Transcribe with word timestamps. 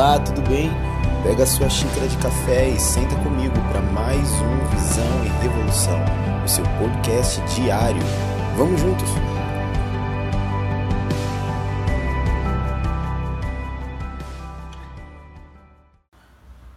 Olá, 0.00 0.18
tudo 0.18 0.40
bem? 0.48 0.70
Pega 1.22 1.44
sua 1.44 1.68
xícara 1.68 2.08
de 2.08 2.16
café 2.16 2.70
e 2.70 2.80
senta 2.80 3.14
comigo 3.16 3.52
para 3.70 3.82
mais 3.82 4.26
um 4.30 4.66
Visão 4.74 5.26
e 5.26 5.28
Revolução, 5.42 6.00
o 6.42 6.48
seu 6.48 6.64
podcast 6.78 7.38
diário. 7.54 8.00
Vamos 8.56 8.80
juntos? 8.80 9.06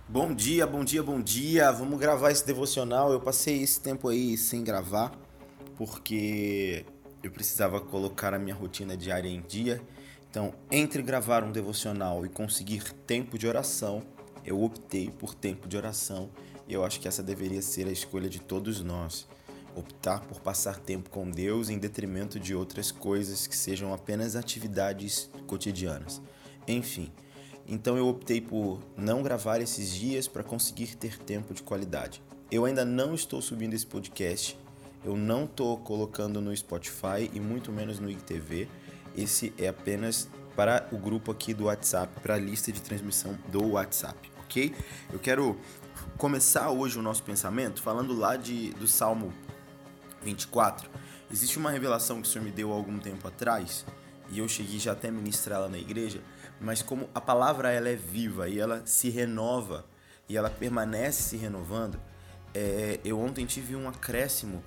Bom 0.10 0.34
dia, 0.34 0.68
bom 0.68 0.84
dia, 0.84 1.02
bom 1.02 1.21
dia. 1.21 1.71
Vamos 1.71 1.98
gravar 1.98 2.30
esse 2.30 2.46
devocional. 2.46 3.14
Eu 3.14 3.21
passei 3.21 3.64
esse 3.64 3.80
tempo 3.80 4.10
aí 4.10 4.36
sem 4.36 4.66
gravar 4.66 5.14
porque 5.78 6.86
eu 7.24 7.32
precisava 7.32 7.80
colocar 7.80 8.33
a 8.33 8.38
minha 8.38 8.54
rotina 8.54 8.97
diária 8.97 9.30
em 9.30 9.39
dia 9.39 9.82
então, 10.33 10.51
entre 10.71 11.04
gravar 11.04 11.43
um 11.43 11.51
devocional 11.51 12.25
e 12.25 12.28
conseguir 12.28 12.91
tempo 13.05 13.37
de 13.37 13.46
oração, 13.46 14.01
eu 14.43 14.64
optei 14.64 15.11
por 15.11 15.36
tempo 15.36 15.68
de 15.68 15.78
oração 15.78 16.28
e 16.68 16.74
eu 16.74 16.83
acho 16.83 17.00
que 17.00 17.07
essa 17.07 17.21
deveria 17.21 17.61
ser 17.61 17.86
a 17.86 17.91
escolha 17.91 18.28
de 18.28 18.39
todos 18.41 18.82
nós. 18.82 19.27
Optar 19.75 20.21
por 20.21 20.39
passar 20.39 20.79
tempo 20.79 21.11
com 21.11 21.29
Deus 21.29 21.69
em 21.69 21.77
detrimento 21.77 22.39
de 22.39 22.55
outras 22.55 22.91
coisas 22.91 23.46
que 23.46 23.55
sejam 23.55 23.93
apenas 23.93 24.36
atividades 24.36 25.29
cotidianas. 25.46 26.19
Enfim, 26.68 27.11
então 27.68 27.96
eu 27.96 28.07
optei 28.07 28.41
por 28.41 28.79
não 28.97 29.21
gravar 29.21 29.61
esses 29.61 29.93
dias 29.93 30.27
para 30.27 30.43
conseguir 30.43 30.96
ter 30.96 31.19
tempo 31.19 31.54
de 31.54 31.61
qualidade. 31.61 32.23
Eu 32.50 32.66
ainda 32.66 32.83
não 32.83 33.13
estou 33.13 33.39
subindo 33.39 33.75
esse 33.75 33.86
podcast, 33.86 34.58
eu 35.05 35.16
não 35.16 35.45
estou 35.45 35.77
colocando 35.77 36.41
no 36.41 36.58
Spotify 36.58 37.30
e 37.31 37.39
muito 37.39 37.71
menos 37.71 37.99
no 37.99 38.09
IGTV 38.09 38.67
esse 39.16 39.53
é 39.58 39.67
apenas 39.67 40.30
para 40.56 40.88
o 40.92 40.97
grupo 40.97 41.31
aqui 41.31 41.53
do 41.53 41.66
WhatsApp, 41.66 42.19
para 42.22 42.36
a 42.36 42.38
lista 42.38 42.72
de 42.72 42.81
transmissão 42.81 43.38
do 43.47 43.72
WhatsApp, 43.72 44.31
ok? 44.44 44.73
Eu 45.11 45.20
quero 45.20 45.59
começar 46.17 46.70
hoje 46.70 46.97
o 46.97 47.02
nosso 47.02 47.23
pensamento 47.23 47.81
falando 47.81 48.14
lá 48.14 48.36
de, 48.36 48.72
do 48.73 48.88
Salmo 48.88 49.33
24. 50.22 50.89
Existe 51.31 51.58
uma 51.58 51.72
revelação 51.72 52.22
que 52.22 52.28
o 52.28 52.31
Senhor 52.31 52.45
me 52.45 52.52
deu 52.52 52.72
há 52.72 52.75
algum 52.75 53.00
tempo 53.00 53.28
atrás 53.28 53.86
e 54.30 54.39
eu 54.39 54.47
cheguei 54.47 54.80
já 54.80 54.94
até 54.94 55.09
ministrá-la 55.09 55.67
na 55.67 55.77
igreja, 55.77 56.22
mas 56.59 56.81
como 56.81 57.09
a 57.14 57.22
palavra 57.22 57.72
ela 57.72 57.89
é 57.89 57.95
viva 57.95 58.48
e 58.48 58.59
ela 58.59 58.81
se 58.86 59.09
renova 59.09 59.86
e 60.30 60.38
ela 60.38 60.50
permanece 60.50 61.23
se 61.23 61.38
renovando, 61.38 62.00
é, 62.53 63.00
eu 63.03 63.20
ontem 63.20 63.45
tive 63.45 63.75
um 63.75 63.89
acréscimo 63.89 64.64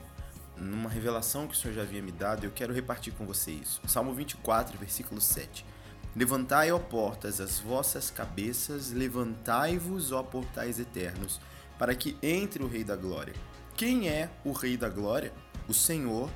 numa 0.57 0.89
revelação 0.89 1.47
que 1.47 1.55
o 1.55 1.57
Senhor 1.57 1.75
já 1.75 1.83
havia 1.83 2.03
me 2.03 2.13
dado, 2.13 2.45
eu 2.45 2.51
quero 2.51 2.73
repartir 2.73 3.13
com 3.13 3.27
você 3.27 3.51
isso. 3.51 3.81
Salmo 3.87 4.13
24, 4.15 4.79
versículo 4.79 5.21
7. 5.21 5.65
Levantai, 6.15 6.73
ó 6.73 6.79
portas, 6.79 7.41
as 7.41 7.59
vossas 7.59 8.11
cabeças, 8.11 8.91
levantai-vos, 8.91 10.13
ó 10.13 10.23
portais 10.23 10.81
eternos, 10.81 11.41
para 11.79 11.95
que 11.95 12.17
entre 12.23 12.63
o 12.63 12.69
Rei 12.69 12.83
da 12.83 12.97
Glória. 12.97 13.35
Quem 13.77 14.09
é 14.09 14.31
o 14.45 14.53
Rei 14.53 14.79
da 14.79 14.89
Glória? 14.89 15.33
O 15.69 15.75
Senhor, 15.75 16.31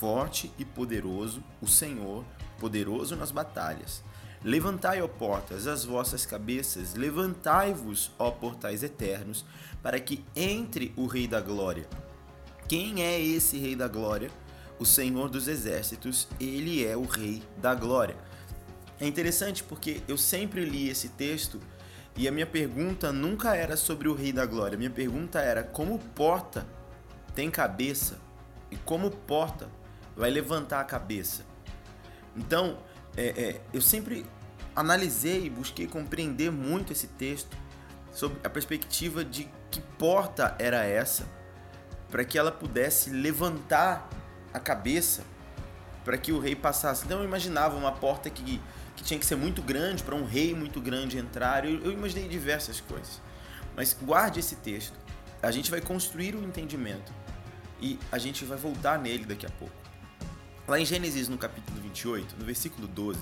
forte 0.00 0.50
e 0.58 0.64
poderoso, 0.64 1.44
o 1.60 1.66
Senhor, 1.66 2.24
poderoso 2.58 3.14
nas 3.14 3.30
batalhas. 3.30 4.02
Levantai, 4.42 5.02
ó 5.02 5.08
portas, 5.08 5.66
as 5.66 5.84
vossas 5.84 6.24
cabeças, 6.24 6.94
levantai-vos, 6.94 8.12
ó 8.18 8.30
portais 8.30 8.82
eternos, 8.82 9.44
para 9.82 10.00
que 10.00 10.24
entre 10.34 10.94
o 10.96 11.06
Rei 11.06 11.26
da 11.26 11.40
Glória. 11.40 11.86
Quem 12.68 13.02
é 13.02 13.20
esse 13.20 13.58
Rei 13.58 13.76
da 13.76 13.86
Glória? 13.86 14.28
O 14.78 14.84
Senhor 14.84 15.28
dos 15.28 15.46
Exércitos, 15.46 16.26
ele 16.40 16.84
é 16.84 16.96
o 16.96 17.04
Rei 17.04 17.42
da 17.58 17.74
Glória. 17.74 18.16
É 18.98 19.06
interessante 19.06 19.62
porque 19.62 20.02
eu 20.08 20.18
sempre 20.18 20.64
li 20.64 20.88
esse 20.88 21.10
texto 21.10 21.60
e 22.16 22.26
a 22.26 22.32
minha 22.32 22.46
pergunta 22.46 23.12
nunca 23.12 23.54
era 23.54 23.76
sobre 23.76 24.08
o 24.08 24.14
Rei 24.14 24.32
da 24.32 24.44
Glória. 24.44 24.76
Minha 24.76 24.90
pergunta 24.90 25.38
era 25.38 25.62
como 25.62 25.98
porta 25.98 26.66
tem 27.36 27.50
cabeça 27.50 28.18
e 28.70 28.76
como 28.76 29.10
porta 29.10 29.68
vai 30.16 30.30
levantar 30.30 30.80
a 30.80 30.84
cabeça. 30.84 31.44
Então, 32.34 32.78
é, 33.16 33.26
é, 33.26 33.60
eu 33.72 33.80
sempre 33.80 34.26
analisei 34.74 35.44
e 35.46 35.50
busquei 35.50 35.86
compreender 35.86 36.50
muito 36.50 36.92
esse 36.92 37.06
texto 37.06 37.56
sobre 38.10 38.38
a 38.42 38.50
perspectiva 38.50 39.24
de 39.24 39.48
que 39.70 39.80
porta 39.98 40.56
era 40.58 40.82
essa 40.84 41.35
para 42.16 42.24
que 42.24 42.38
ela 42.38 42.50
pudesse 42.50 43.10
levantar 43.10 44.08
a 44.50 44.58
cabeça 44.58 45.22
para 46.02 46.16
que 46.16 46.32
o 46.32 46.38
rei 46.38 46.56
passasse. 46.56 47.04
Então 47.04 47.18
eu 47.18 47.26
imaginava 47.26 47.76
uma 47.76 47.92
porta 47.92 48.30
que, 48.30 48.58
que 48.96 49.04
tinha 49.04 49.20
que 49.20 49.26
ser 49.26 49.36
muito 49.36 49.60
grande 49.60 50.02
para 50.02 50.14
um 50.14 50.24
rei 50.24 50.54
muito 50.54 50.80
grande 50.80 51.18
entrar. 51.18 51.66
Eu, 51.66 51.78
eu 51.84 51.92
imaginei 51.92 52.26
diversas 52.26 52.80
coisas. 52.80 53.20
Mas 53.76 53.94
guarde 54.02 54.40
esse 54.40 54.56
texto. 54.56 54.94
A 55.42 55.50
gente 55.50 55.70
vai 55.70 55.82
construir 55.82 56.34
o 56.34 56.40
um 56.40 56.44
entendimento 56.44 57.12
e 57.82 57.98
a 58.10 58.16
gente 58.16 58.46
vai 58.46 58.56
voltar 58.56 58.98
nele 58.98 59.26
daqui 59.26 59.44
a 59.44 59.50
pouco. 59.50 59.76
Lá 60.66 60.80
em 60.80 60.86
Gênesis, 60.86 61.28
no 61.28 61.36
capítulo 61.36 61.78
28, 61.82 62.34
no 62.38 62.46
versículo 62.46 62.88
12, 62.88 63.20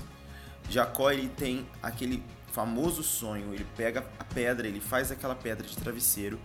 Jacó 0.71 1.11
ele 1.11 1.29
tem 1.31 1.67
aquele 1.83 2.23
famoso 2.55 3.03
sonho, 3.03 3.53
ele 3.53 3.67
pega 3.77 4.01
a 4.19 4.25
pedra, 4.25 4.67
ele 4.67 4.81
faz 4.81 5.11
aquela 5.11 5.35
pedra 5.35 5.67
de 5.67 5.77
travesseiro 5.77 6.39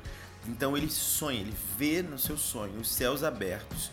então 0.48 0.78
ele 0.78 0.90
sonha, 0.90 1.40
ele 1.40 1.56
vê 1.78 2.02
no 2.02 2.18
seu 2.18 2.38
sonho 2.38 2.80
os 2.80 2.90
céus 2.90 3.24
abertos, 3.24 3.92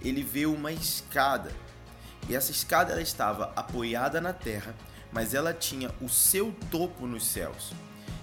ele 0.00 0.22
vê 0.22 0.46
uma 0.46 0.72
escada. 0.72 1.52
E 2.28 2.36
essa 2.36 2.50
escada 2.50 2.92
ela 2.92 3.02
estava 3.02 3.52
apoiada 3.56 4.20
na 4.20 4.32
terra, 4.32 4.74
mas 5.12 5.34
ela 5.34 5.52
tinha 5.52 5.90
o 6.00 6.08
seu 6.08 6.54
topo 6.70 7.06
nos 7.06 7.26
céus. 7.26 7.72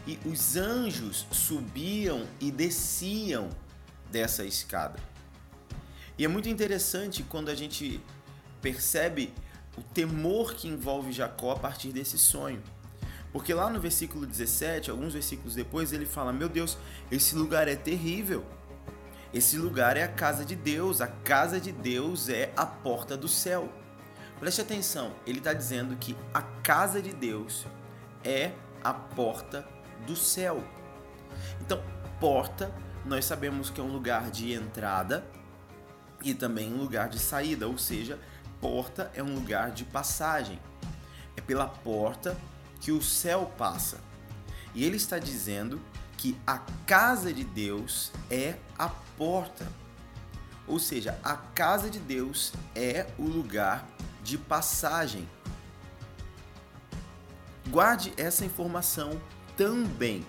E 0.08 0.20
os 0.26 0.56
anjos 0.56 1.26
subiam 1.32 2.28
e 2.40 2.52
desciam 2.52 3.50
dessa 4.12 4.46
escada. 4.46 5.00
E 6.18 6.24
é 6.24 6.28
muito 6.28 6.48
interessante 6.48 7.24
quando 7.24 7.50
a 7.50 7.56
gente 7.56 8.00
percebe 8.62 9.34
o 9.78 9.82
temor 9.82 10.54
que 10.54 10.68
envolve 10.68 11.12
Jacó 11.12 11.52
a 11.52 11.60
partir 11.60 11.92
desse 11.92 12.18
sonho. 12.18 12.62
Porque 13.35 13.53
lá 13.53 13.69
no 13.69 13.81
versículo 13.81 14.25
17, 14.25 14.90
alguns 14.90 15.12
versículos 15.12 15.53
depois, 15.53 15.91
ele 15.91 16.06
fala: 16.06 16.31
Meu 16.31 16.47
Deus, 16.47 16.78
esse 17.12 17.35
lugar 17.35 17.68
é 17.68 17.75
terrível. 17.75 18.46
Esse 19.34 19.57
lugar 19.57 19.97
é 19.97 20.03
a 20.03 20.07
casa 20.07 20.46
de 20.46 20.56
Deus. 20.56 21.01
A 21.01 21.07
casa 21.07 21.59
de 21.59 21.73
Deus 21.73 22.29
é 22.29 22.53
a 22.56 22.66
porta 22.66 23.18
do 23.18 23.28
céu. 23.28 23.68
Preste 24.40 24.62
atenção, 24.62 25.12
ele 25.28 25.40
está 25.40 25.51
dizendo 25.51 25.97
que 25.97 26.16
a 26.34 26.41
casa 26.41 27.01
de 27.01 27.12
Deus 27.12 27.68
é 28.23 28.53
a 28.81 28.94
porta 28.94 29.67
do 30.07 30.16
céu. 30.16 30.63
Então, 31.59 31.84
porta, 32.22 32.73
nós 33.03 33.25
sabemos 33.25 33.69
que 33.69 33.81
é 33.81 33.84
um 33.84 33.91
lugar 33.91 34.31
de 34.31 34.53
entrada 34.53 35.25
e 36.23 36.34
também 36.34 36.73
um 36.73 36.78
lugar 36.78 37.09
de 37.09 37.19
saída, 37.19 37.67
ou 37.67 37.78
seja, 37.78 38.17
porta 38.62 39.12
é 39.13 39.22
um 39.22 39.35
lugar 39.35 39.72
de 39.72 39.84
passagem. 39.84 40.57
É 41.35 41.41
pela 41.41 41.67
porta 41.67 42.38
que 42.85 42.91
o 42.91 43.01
céu 43.01 43.51
passa. 43.57 43.97
E 44.75 44.84
ele 44.84 44.96
está 44.96 45.18
dizendo 45.18 45.81
que 46.19 46.38
a 46.46 46.59
casa 46.85 47.34
de 47.34 47.44
Deus 47.44 48.12
é 48.29 48.59
a 48.78 48.88
porta. 48.88 49.68
Ou 50.68 50.78
seja, 50.78 51.18
a 51.23 51.35
casa 51.35 51.90
de 51.90 51.97
Deus 51.97 52.53
é 52.75 53.07
o 53.18 53.23
lugar 53.23 53.88
de 54.23 54.38
passagem. 54.38 55.28
Guarde 57.72 58.13
essa 58.18 58.46
informação 58.46 59.19
também. 59.57 60.23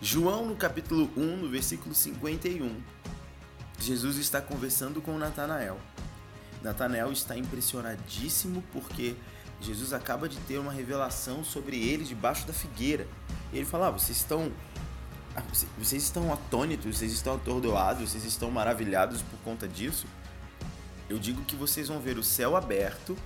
João, 0.00 0.46
no 0.46 0.54
capítulo 0.54 1.10
1, 1.16 1.36
no 1.36 1.48
versículo 1.48 1.96
51, 1.96 2.80
Jesus 3.80 4.18
está 4.18 4.40
conversando 4.40 5.02
com 5.02 5.18
Natanael. 5.18 5.80
Natanael 6.62 7.10
está 7.10 7.36
impressionadíssimo 7.36 8.62
porque 8.72 9.16
Jesus 9.60 9.92
acaba 9.92 10.28
de 10.28 10.36
ter 10.40 10.58
uma 10.58 10.72
revelação 10.72 11.42
sobre 11.42 11.76
ele 11.76 12.04
debaixo 12.04 12.46
da 12.46 12.52
figueira. 12.52 13.06
E 13.52 13.56
ele 13.56 13.66
fala: 13.66 13.88
ah, 13.88 13.90
vocês 13.90 14.18
estão 14.18 14.52
ah, 15.34 15.42
vocês 15.78 16.02
estão 16.02 16.32
atônitos, 16.32 16.96
vocês 16.96 17.12
estão 17.12 17.34
atordoados, 17.34 18.10
vocês 18.10 18.24
estão 18.24 18.50
maravilhados 18.50 19.22
por 19.22 19.38
conta 19.40 19.68
disso. 19.68 20.06
Eu 21.08 21.18
digo 21.18 21.44
que 21.44 21.54
vocês 21.54 21.88
vão 21.88 22.00
ver 22.00 22.18
o 22.18 22.22
céu 22.22 22.56
aberto 22.56 23.16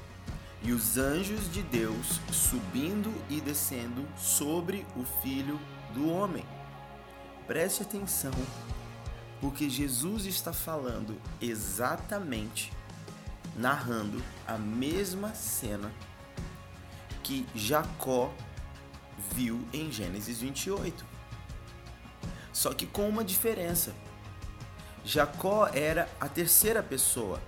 e 0.62 0.72
os 0.72 0.98
anjos 0.98 1.50
de 1.50 1.62
Deus 1.62 2.20
subindo 2.30 3.12
e 3.28 3.40
descendo 3.40 4.06
sobre 4.18 4.86
o 4.96 5.04
filho 5.22 5.58
do 5.94 6.10
homem. 6.10 6.44
Preste 7.46 7.82
atenção, 7.82 8.32
porque 9.40 9.70
Jesus 9.70 10.26
está 10.26 10.52
falando 10.52 11.16
exatamente, 11.40 12.72
narrando 13.56 14.22
a 14.46 14.58
mesma 14.58 15.34
cena 15.34 15.90
que 17.30 17.46
Jacó 17.54 18.34
viu 19.32 19.64
em 19.72 19.92
Gênesis 19.92 20.40
28. 20.40 21.06
Só 22.52 22.74
que 22.74 22.86
com 22.86 23.08
uma 23.08 23.22
diferença. 23.22 23.94
Jacó 25.04 25.68
era 25.72 26.08
a 26.20 26.28
terceira 26.28 26.82
pessoa. 26.82 27.40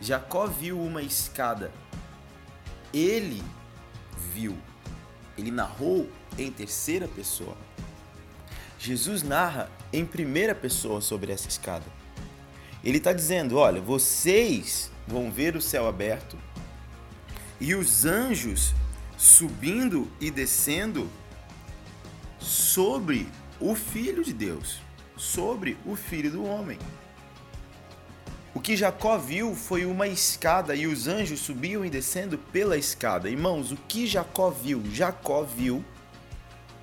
Jacó 0.00 0.46
viu 0.46 0.80
uma 0.80 1.02
escada. 1.02 1.72
Ele 2.94 3.42
viu. 4.32 4.56
ele 5.36 5.50
narrou 5.50 6.08
em 6.38 6.52
terceira 6.52 7.08
pessoa. 7.08 7.56
Jesus 8.78 9.24
narra 9.24 9.68
em 9.92 10.06
primeira 10.06 10.54
pessoa 10.54 11.00
sobre 11.00 11.32
essa 11.32 11.48
escada. 11.48 11.86
Ele 12.84 12.98
está 12.98 13.12
dizendo: 13.12 13.56
olha, 13.56 13.80
vocês 13.80 14.92
vão 15.08 15.28
ver 15.28 15.56
o 15.56 15.60
céu 15.60 15.88
aberto 15.88 16.38
e 17.62 17.76
os 17.76 18.04
anjos 18.04 18.74
subindo 19.16 20.10
e 20.20 20.32
descendo 20.32 21.08
sobre 22.40 23.28
o 23.60 23.76
Filho 23.76 24.24
de 24.24 24.32
Deus, 24.32 24.80
sobre 25.16 25.78
o 25.86 25.94
Filho 25.94 26.28
do 26.28 26.44
Homem. 26.44 26.76
O 28.52 28.60
que 28.60 28.76
Jacó 28.76 29.16
viu 29.16 29.54
foi 29.54 29.86
uma 29.86 30.08
escada 30.08 30.74
e 30.74 30.88
os 30.88 31.06
anjos 31.06 31.38
subiam 31.38 31.84
e 31.84 31.88
descendo 31.88 32.36
pela 32.36 32.76
escada. 32.76 33.30
Irmãos, 33.30 33.70
o 33.70 33.76
que 33.76 34.08
Jacó 34.08 34.50
viu? 34.50 34.82
Jacó 34.92 35.44
viu 35.44 35.84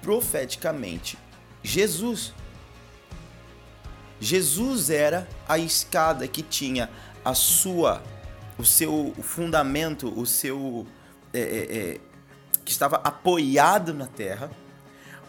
profeticamente 0.01 1.17
Jesus. 1.61 2.33
Jesus 4.17 4.89
era 4.89 5.27
a 5.45 5.59
escada 5.59 6.25
que 6.25 6.41
tinha 6.41 6.89
a 7.23 7.33
sua, 7.33 8.01
o 8.59 8.65
seu 8.65 9.15
fundamento, 9.21 10.13
o 10.19 10.25
seu 10.25 10.85
é, 11.33 11.39
é, 11.39 11.77
é, 11.77 11.99
que 12.65 12.71
estava 12.71 12.97
apoiado 12.97 13.93
na 13.93 14.05
terra, 14.05 14.51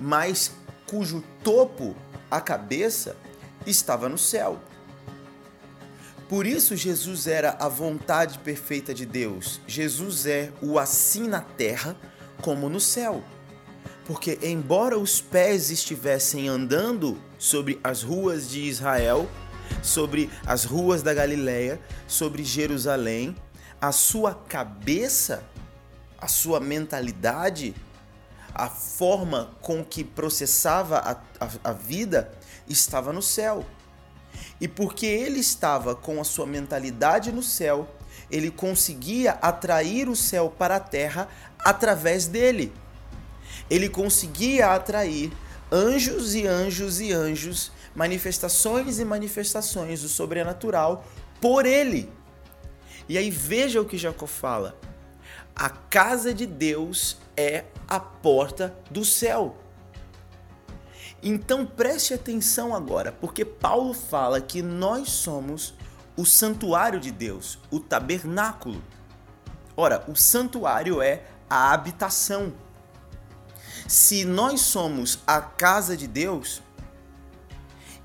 mas 0.00 0.52
cujo 0.86 1.22
topo, 1.44 1.94
a 2.28 2.40
cabeça, 2.40 3.16
estava 3.64 4.08
no 4.08 4.18
céu. 4.18 4.60
Por 6.28 6.44
isso, 6.44 6.76
Jesus 6.76 7.28
era 7.28 7.56
a 7.60 7.68
vontade 7.68 8.38
perfeita 8.40 8.92
de 8.92 9.06
Deus. 9.06 9.60
Jesus 9.66 10.26
é 10.26 10.52
o 10.60 10.78
assim 10.78 11.28
na 11.28 11.40
terra 11.40 11.96
como 12.42 12.68
no 12.68 12.80
céu. 12.80 13.22
Porque, 14.06 14.38
embora 14.42 14.98
os 14.98 15.20
pés 15.20 15.70
estivessem 15.70 16.48
andando 16.48 17.16
sobre 17.38 17.78
as 17.84 18.02
ruas 18.02 18.50
de 18.50 18.62
Israel, 18.62 19.28
sobre 19.82 20.30
as 20.46 20.64
ruas 20.64 21.02
da 21.02 21.14
Galileia, 21.14 21.80
sobre 22.06 22.44
Jerusalém, 22.44 23.36
a 23.80 23.92
sua 23.92 24.34
cabeça, 24.34 25.42
a 26.18 26.28
sua 26.28 26.60
mentalidade, 26.60 27.74
a 28.54 28.68
forma 28.68 29.50
com 29.60 29.84
que 29.84 30.04
processava 30.04 30.98
a, 30.98 31.12
a, 31.44 31.70
a 31.70 31.72
vida 31.72 32.30
estava 32.68 33.12
no 33.12 33.22
céu. 33.22 33.64
E 34.60 34.68
porque 34.68 35.06
ele 35.06 35.40
estava 35.40 35.94
com 35.94 36.20
a 36.20 36.24
sua 36.24 36.46
mentalidade 36.46 37.32
no 37.32 37.42
céu, 37.42 37.88
ele 38.30 38.50
conseguia 38.50 39.32
atrair 39.32 40.08
o 40.08 40.16
céu 40.16 40.54
para 40.56 40.76
a 40.76 40.80
terra 40.80 41.28
através 41.58 42.26
dele. 42.26 42.72
Ele 43.68 43.88
conseguia 43.88 44.74
atrair 44.74 45.32
anjos 45.72 46.34
e 46.34 46.46
anjos 46.46 47.00
e 47.00 47.12
anjos, 47.12 47.72
manifestações 47.94 48.98
e 48.98 49.04
manifestações 49.04 50.02
do 50.02 50.08
sobrenatural 50.08 51.04
por 51.40 51.66
ele. 51.66 52.10
E 53.08 53.18
aí 53.18 53.30
veja 53.30 53.80
o 53.80 53.84
que 53.84 53.98
Jacó 53.98 54.26
fala: 54.26 54.78
a 55.54 55.68
casa 55.68 56.32
de 56.32 56.46
Deus 56.46 57.16
é 57.36 57.64
a 57.88 57.98
porta 57.98 58.74
do 58.90 59.04
céu. 59.04 59.56
Então 61.22 61.66
preste 61.66 62.14
atenção 62.14 62.74
agora, 62.74 63.12
porque 63.12 63.44
Paulo 63.44 63.92
fala 63.92 64.40
que 64.40 64.62
nós 64.62 65.10
somos 65.10 65.74
o 66.16 66.24
santuário 66.24 66.98
de 66.98 67.10
Deus, 67.10 67.58
o 67.70 67.78
tabernáculo. 67.78 68.82
Ora, 69.76 70.04
o 70.08 70.14
santuário 70.14 71.02
é 71.02 71.24
a 71.48 71.72
habitação. 71.72 72.52
Se 73.86 74.24
nós 74.24 74.60
somos 74.60 75.18
a 75.26 75.40
casa 75.40 75.96
de 75.96 76.06
Deus, 76.06 76.62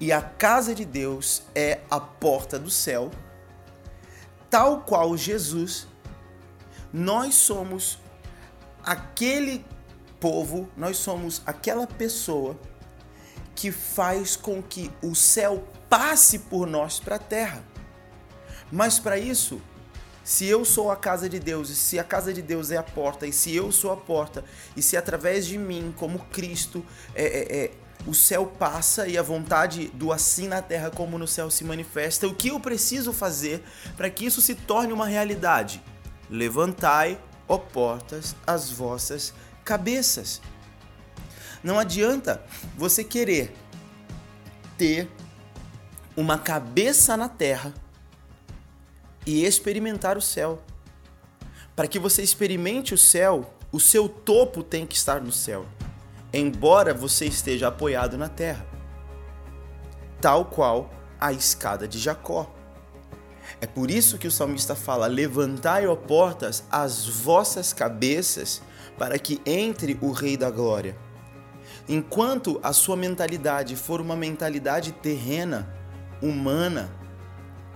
e 0.05 0.11
a 0.11 0.21
casa 0.21 0.75
de 0.75 0.85
Deus 0.85 1.41
é 1.55 1.79
a 1.89 1.99
porta 1.99 2.59
do 2.59 2.69
céu, 2.69 3.09
tal 4.51 4.81
qual 4.81 5.17
Jesus, 5.17 5.87
nós 6.93 7.33
somos 7.33 7.97
aquele 8.83 9.65
povo, 10.19 10.69
nós 10.77 10.97
somos 10.97 11.41
aquela 11.43 11.87
pessoa 11.87 12.55
que 13.55 13.71
faz 13.71 14.35
com 14.35 14.61
que 14.61 14.91
o 15.01 15.15
céu 15.15 15.67
passe 15.89 16.37
por 16.37 16.67
nós 16.67 16.99
para 16.99 17.15
a 17.15 17.19
terra. 17.19 17.63
Mas 18.71 18.99
para 18.99 19.17
isso, 19.17 19.59
se 20.23 20.45
eu 20.45 20.63
sou 20.63 20.91
a 20.91 20.95
casa 20.95 21.27
de 21.27 21.39
Deus, 21.39 21.71
e 21.71 21.75
se 21.75 21.97
a 21.97 22.03
casa 22.03 22.31
de 22.31 22.43
Deus 22.43 22.69
é 22.69 22.77
a 22.77 22.83
porta, 22.83 23.25
e 23.25 23.33
se 23.33 23.55
eu 23.55 23.71
sou 23.71 23.91
a 23.91 23.97
porta, 23.97 24.45
e 24.77 24.83
se 24.83 24.95
através 24.95 25.47
de 25.47 25.57
mim, 25.57 25.91
como 25.97 26.19
Cristo, 26.19 26.85
é, 27.15 27.23
é, 27.23 27.57
é, 27.63 27.71
o 28.05 28.13
céu 28.13 28.45
passa 28.45 29.07
e 29.07 29.17
a 29.17 29.21
vontade 29.21 29.87
do 29.89 30.11
assim 30.11 30.47
na 30.47 30.61
terra 30.61 30.91
como 30.91 31.17
no 31.17 31.27
céu 31.27 31.49
se 31.49 31.63
manifesta, 31.63 32.27
o 32.27 32.35
que 32.35 32.49
eu 32.49 32.59
preciso 32.59 33.11
fazer 33.11 33.63
para 33.97 34.09
que 34.09 34.25
isso 34.25 34.41
se 34.41 34.53
torne 34.55 34.93
uma 34.93 35.07
realidade? 35.07 35.81
Levantai, 36.29 37.19
ó 37.47 37.57
portas, 37.57 38.35
as 38.45 38.69
vossas 38.69 39.33
cabeças. 39.63 40.41
Não 41.63 41.79
adianta 41.79 42.43
você 42.77 43.03
querer 43.03 43.55
ter 44.77 45.09
uma 46.15 46.37
cabeça 46.37 47.17
na 47.17 47.27
terra 47.27 47.73
e 49.25 49.43
experimentar 49.43 50.17
o 50.17 50.21
céu. 50.21 50.61
Para 51.75 51.87
que 51.87 51.99
você 51.99 52.21
experimente 52.21 52.93
o 52.93 52.97
céu, 52.97 53.53
o 53.71 53.79
seu 53.79 54.07
topo 54.07 54.63
tem 54.63 54.85
que 54.85 54.95
estar 54.95 55.19
no 55.19 55.31
céu, 55.31 55.65
embora 56.39 56.93
você 56.93 57.25
esteja 57.25 57.67
apoiado 57.67 58.17
na 58.17 58.29
terra. 58.29 58.65
Tal 60.21 60.45
qual 60.45 60.89
a 61.19 61.31
escada 61.31 61.87
de 61.87 61.99
Jacó. 61.99 62.53
É 63.61 63.67
por 63.67 63.91
isso 63.91 64.17
que 64.17 64.27
o 64.27 64.31
salmista 64.31 64.75
fala: 64.75 65.07
Levantai, 65.07 65.87
ó 65.87 65.95
portas, 65.95 66.63
as 66.71 67.07
vossas 67.07 67.73
cabeças, 67.73 68.61
para 68.97 69.17
que 69.19 69.41
entre 69.45 69.97
o 70.01 70.11
Rei 70.11 70.35
da 70.35 70.49
Glória. 70.49 70.97
Enquanto 71.87 72.59
a 72.63 72.73
sua 72.73 72.95
mentalidade 72.95 73.75
for 73.75 74.01
uma 74.01 74.15
mentalidade 74.15 74.91
terrena, 74.91 75.71
humana, 76.21 76.89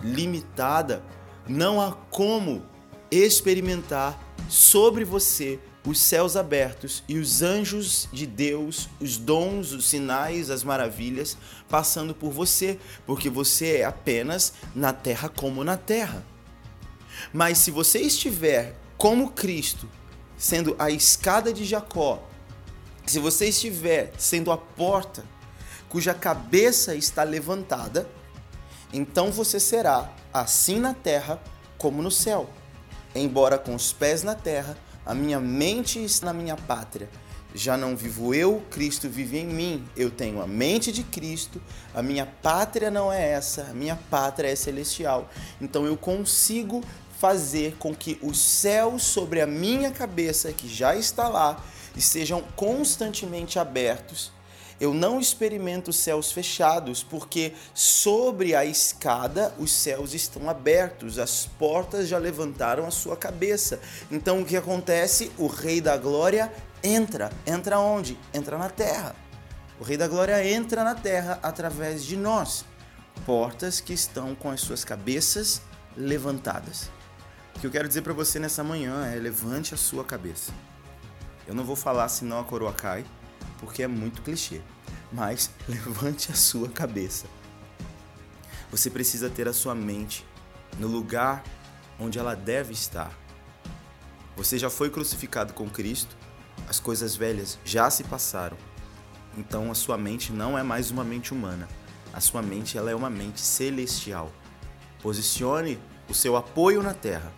limitada, 0.01 1.03
não 1.47 1.79
há 1.79 1.91
como 2.09 2.63
experimentar 3.11 4.19
sobre 4.47 5.03
você 5.03 5.59
os 5.85 5.99
céus 5.99 6.35
abertos 6.35 7.03
e 7.07 7.17
os 7.17 7.41
anjos 7.41 8.07
de 8.11 8.25
Deus, 8.25 8.89
os 8.99 9.17
dons, 9.17 9.71
os 9.71 9.87
sinais, 9.87 10.49
as 10.49 10.63
maravilhas 10.63 11.37
passando 11.69 12.13
por 12.13 12.31
você, 12.31 12.77
porque 13.05 13.29
você 13.29 13.77
é 13.77 13.85
apenas 13.85 14.53
na 14.75 14.91
terra 14.91 15.29
como 15.29 15.63
na 15.63 15.77
terra. 15.77 16.25
Mas 17.33 17.59
se 17.59 17.71
você 17.71 17.99
estiver 17.99 18.75
como 18.97 19.31
Cristo, 19.31 19.89
sendo 20.37 20.75
a 20.77 20.89
escada 20.89 21.53
de 21.53 21.63
Jacó, 21.63 22.27
se 23.05 23.19
você 23.19 23.47
estiver 23.47 24.13
sendo 24.17 24.51
a 24.51 24.57
porta 24.57 25.23
cuja 25.87 26.13
cabeça 26.13 26.93
está 26.93 27.23
levantada, 27.23 28.07
então 28.93 29.31
você 29.31 29.59
será 29.59 30.13
assim 30.33 30.79
na 30.79 30.93
terra 30.93 31.41
como 31.77 32.01
no 32.01 32.11
céu. 32.11 32.49
Embora 33.15 33.57
com 33.57 33.73
os 33.73 33.91
pés 33.91 34.21
na 34.21 34.35
terra, 34.35 34.77
a 35.09 35.15
minha 35.15 35.39
mente 35.39 35.97
está 36.03 36.27
na 36.27 36.33
minha 36.33 36.55
pátria. 36.55 37.09
Já 37.55 37.75
não 37.75 37.97
vivo 37.97 38.31
eu, 38.31 38.63
Cristo 38.69 39.09
vive 39.09 39.39
em 39.39 39.47
mim. 39.47 39.83
Eu 39.97 40.11
tenho 40.11 40.39
a 40.39 40.45
mente 40.45 40.91
de 40.91 41.01
Cristo, 41.01 41.59
a 41.95 42.03
minha 42.03 42.27
pátria 42.27 42.91
não 42.91 43.11
é 43.11 43.31
essa, 43.31 43.63
a 43.63 43.73
minha 43.73 43.95
pátria 44.11 44.49
é 44.49 44.55
celestial. 44.55 45.27
Então 45.59 45.87
eu 45.87 45.97
consigo 45.97 46.83
fazer 47.17 47.75
com 47.79 47.95
que 47.95 48.19
os 48.21 48.39
céus 48.39 49.01
sobre 49.01 49.41
a 49.41 49.47
minha 49.47 49.89
cabeça, 49.89 50.53
que 50.53 50.69
já 50.69 50.95
está 50.95 51.27
lá, 51.27 51.59
estejam 51.95 52.43
constantemente 52.55 53.57
abertos. 53.57 54.31
Eu 54.79 54.93
não 54.93 55.19
experimento 55.19 55.91
céus 55.91 56.31
fechados, 56.31 57.03
porque 57.03 57.53
sobre 57.73 58.55
a 58.55 58.63
escada 58.63 59.53
os 59.57 59.71
céus 59.71 60.13
estão 60.13 60.49
abertos, 60.49 61.19
as 61.19 61.45
portas 61.45 62.07
já 62.07 62.17
levantaram 62.17 62.85
a 62.85 62.91
sua 62.91 63.17
cabeça. 63.17 63.79
Então 64.09 64.41
o 64.41 64.45
que 64.45 64.55
acontece? 64.55 65.31
O 65.37 65.47
Rei 65.47 65.81
da 65.81 65.97
Glória 65.97 66.51
entra. 66.81 67.29
Entra 67.45 67.79
onde? 67.79 68.17
Entra 68.33 68.57
na 68.57 68.69
terra. 68.69 69.15
O 69.79 69.83
Rei 69.83 69.97
da 69.97 70.07
Glória 70.07 70.45
entra 70.49 70.83
na 70.83 70.95
terra 70.95 71.39
através 71.43 72.05
de 72.05 72.15
nós. 72.15 72.65
Portas 73.25 73.81
que 73.81 73.93
estão 73.93 74.33
com 74.33 74.49
as 74.49 74.61
suas 74.61 74.85
cabeças 74.85 75.61
levantadas. 75.95 76.89
O 77.55 77.59
que 77.59 77.67
eu 77.67 77.71
quero 77.71 77.87
dizer 77.89 78.01
para 78.01 78.13
você 78.13 78.39
nessa 78.39 78.63
manhã 78.63 79.05
é: 79.05 79.15
levante 79.15 79.73
a 79.73 79.77
sua 79.77 80.05
cabeça. 80.05 80.53
Eu 81.45 81.53
não 81.53 81.65
vou 81.65 81.75
falar 81.75 82.07
senão 82.07 82.39
a 82.39 82.43
coroa 82.45 82.71
cai, 82.71 83.03
porque 83.59 83.83
é 83.83 83.87
muito 83.87 84.21
clichê. 84.21 84.61
Mas 85.11 85.51
levante 85.67 86.31
a 86.31 86.35
sua 86.35 86.69
cabeça. 86.69 87.27
Você 88.71 88.89
precisa 88.89 89.29
ter 89.29 89.47
a 89.47 89.53
sua 89.53 89.73
mente 89.73 90.25
no 90.77 90.87
lugar 90.87 91.43
onde 91.99 92.19
ela 92.19 92.35
deve 92.35 92.73
estar. 92.73 93.11
Você 94.37 94.57
já 94.57 94.69
foi 94.69 94.89
crucificado 94.89 95.53
com 95.53 95.69
Cristo, 95.69 96.15
As 96.67 96.79
coisas 96.79 97.15
velhas 97.15 97.57
já 97.65 97.89
se 97.89 98.03
passaram. 98.03 98.57
Então 99.37 99.71
a 99.71 99.75
sua 99.75 99.97
mente 99.97 100.31
não 100.31 100.57
é 100.57 100.63
mais 100.63 100.91
uma 100.91 101.03
mente 101.03 101.33
humana. 101.33 101.67
A 102.13 102.19
sua 102.19 102.41
mente 102.41 102.77
ela 102.77 102.91
é 102.91 102.95
uma 102.95 103.09
mente 103.09 103.39
celestial. 103.39 104.31
Posicione 105.01 105.79
o 106.09 106.13
seu 106.13 106.35
apoio 106.35 106.83
na 106.83 106.93
terra, 106.93 107.31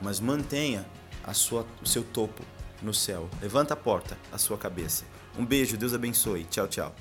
mas 0.00 0.20
mantenha 0.20 0.86
a 1.24 1.34
sua, 1.34 1.66
o 1.82 1.86
seu 1.86 2.02
topo 2.02 2.42
no 2.82 2.94
céu. 2.94 3.28
Levanta 3.40 3.74
a 3.74 3.76
porta, 3.76 4.16
a 4.32 4.38
sua 4.38 4.56
cabeça. 4.56 5.04
Um 5.38 5.44
beijo, 5.44 5.76
Deus 5.76 5.94
abençoe. 5.94 6.44
Tchau, 6.44 6.68
tchau. 6.68 6.94